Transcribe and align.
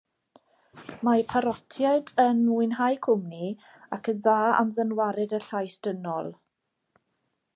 Mae 1.07 1.19
parotiaid 1.33 2.09
yn 2.23 2.39
mwynhau 2.45 2.97
cwmni 3.07 3.51
ac 3.97 4.11
yn 4.15 4.25
dda 4.29 4.39
am 4.63 4.73
ddynwared 4.79 5.39
y 5.39 5.43
llais 5.49 5.77
dynol. 5.89 6.33